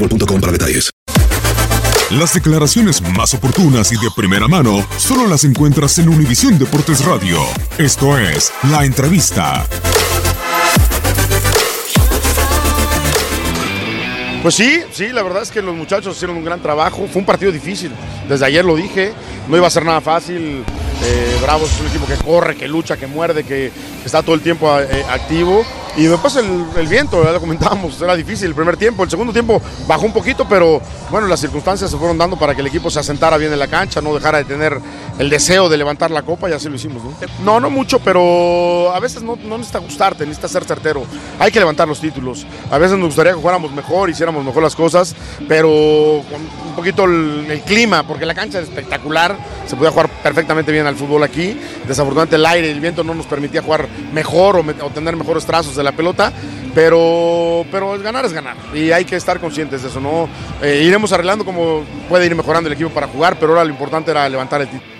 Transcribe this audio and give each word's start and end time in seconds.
boostmobile.com 0.00 0.40
para 0.40 0.52
detalles. 0.52 0.90
Las 2.10 2.34
declaraciones 2.34 3.00
más 3.02 3.34
oportunas 3.34 3.92
y 3.92 3.96
de 3.96 4.08
primera 4.16 4.48
mano 4.48 4.84
solo 4.96 5.28
las 5.28 5.44
encuentras 5.44 5.96
en 5.98 6.08
Univisión 6.08 6.58
Deportes 6.58 7.04
Radio. 7.04 7.38
Esto 7.78 8.18
es 8.18 8.52
La 8.68 8.84
Entrevista. 8.84 9.64
Pues 14.42 14.54
sí, 14.54 14.80
sí, 14.90 15.08
la 15.08 15.22
verdad 15.22 15.42
es 15.42 15.50
que 15.50 15.62
los 15.62 15.76
muchachos 15.76 16.16
hicieron 16.16 16.36
un 16.36 16.44
gran 16.44 16.60
trabajo. 16.60 17.06
Fue 17.06 17.20
un 17.20 17.26
partido 17.26 17.52
difícil. 17.52 17.92
Desde 18.28 18.46
ayer 18.46 18.64
lo 18.64 18.74
dije, 18.74 19.12
no 19.48 19.56
iba 19.56 19.66
a 19.66 19.70
ser 19.70 19.84
nada 19.84 20.00
fácil. 20.00 20.64
Eh, 21.04 21.38
Bravos 21.42 21.70
es 21.72 21.80
un 21.80 21.86
equipo 21.86 22.06
que 22.06 22.16
corre, 22.16 22.56
que 22.56 22.66
lucha, 22.66 22.96
que 22.96 23.06
muerde, 23.06 23.44
que 23.44 23.70
está 24.04 24.22
todo 24.22 24.34
el 24.34 24.40
tiempo 24.40 24.66
eh, 24.80 25.04
activo. 25.08 25.62
Y 25.96 26.04
después 26.04 26.36
el, 26.36 26.64
el 26.76 26.86
viento, 26.86 27.22
ya 27.24 27.32
lo 27.32 27.40
comentábamos, 27.40 28.00
era 28.00 28.14
difícil 28.14 28.48
el 28.48 28.54
primer 28.54 28.76
tiempo. 28.76 29.04
El 29.04 29.10
segundo 29.10 29.32
tiempo 29.32 29.60
bajó 29.86 30.06
un 30.06 30.12
poquito, 30.12 30.46
pero 30.48 30.80
bueno, 31.10 31.26
las 31.26 31.40
circunstancias 31.40 31.90
se 31.90 31.96
fueron 31.96 32.16
dando 32.16 32.36
para 32.38 32.54
que 32.54 32.60
el 32.60 32.66
equipo 32.68 32.90
se 32.90 33.00
asentara 33.00 33.36
bien 33.36 33.52
en 33.52 33.58
la 33.58 33.68
cancha, 33.68 34.00
no 34.00 34.14
dejara 34.14 34.38
de 34.38 34.44
tener 34.44 34.78
el 35.18 35.28
deseo 35.28 35.68
de 35.68 35.76
levantar 35.76 36.10
la 36.10 36.22
copa 36.22 36.48
y 36.48 36.52
así 36.52 36.68
lo 36.68 36.76
hicimos. 36.76 37.02
No, 37.02 37.10
no, 37.44 37.60
no 37.60 37.70
mucho, 37.70 37.98
pero 37.98 38.92
a 38.94 39.00
veces 39.00 39.22
no, 39.22 39.36
no 39.36 39.58
necesita 39.58 39.80
gustarte, 39.80 40.24
necesita 40.24 40.48
ser 40.48 40.64
certero. 40.64 41.02
Hay 41.38 41.50
que 41.50 41.58
levantar 41.58 41.88
los 41.88 42.00
títulos. 42.00 42.46
A 42.70 42.78
veces 42.78 42.96
nos 42.96 43.08
gustaría 43.08 43.32
que 43.32 43.38
jugáramos 43.38 43.72
mejor, 43.72 44.08
hiciéramos 44.08 44.44
mejor 44.44 44.62
las 44.62 44.76
cosas, 44.76 45.14
pero 45.48 46.22
con 46.30 46.40
un 46.40 46.76
poquito 46.76 47.04
el, 47.04 47.62
clima, 47.66 48.06
porque 48.06 48.24
la 48.24 48.34
cancha 48.34 48.58
es 48.58 48.68
espectacular, 48.68 49.36
se 49.66 49.76
podía 49.76 49.90
jugar 49.90 50.08
perfectamente 50.22 50.72
bien 50.72 50.86
al 50.86 50.96
fútbol 50.96 51.22
aquí. 51.22 51.58
Desafortunadamente 51.86 52.36
el 52.36 52.46
aire 52.46 52.68
y 52.68 52.70
el 52.70 52.80
viento 52.80 53.04
no 53.04 53.14
nos 53.14 53.26
permitía 53.26 53.62
jugar 53.62 53.88
mejor 54.12 54.56
o 54.56 54.90
tener 54.90 55.16
mejores 55.16 55.44
trazos 55.44 55.76
de 55.80 55.84
la 55.84 55.92
pelota, 55.92 56.32
pero, 56.74 57.64
pero 57.70 57.98
ganar 57.98 58.24
es 58.24 58.32
ganar 58.32 58.56
y 58.74 58.92
hay 58.92 59.04
que 59.04 59.16
estar 59.16 59.40
conscientes 59.40 59.82
de 59.82 59.88
eso, 59.88 60.00
¿no? 60.00 60.28
Eh, 60.62 60.82
iremos 60.84 61.12
arreglando 61.12 61.44
como 61.44 61.82
puede 62.08 62.26
ir 62.26 62.34
mejorando 62.34 62.68
el 62.68 62.74
equipo 62.74 62.90
para 62.90 63.08
jugar, 63.08 63.36
pero 63.38 63.52
ahora 63.52 63.64
lo 63.64 63.70
importante 63.70 64.10
era 64.10 64.28
levantar 64.28 64.60
el 64.60 64.68
título. 64.68 64.99